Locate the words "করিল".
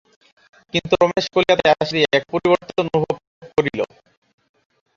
3.55-3.79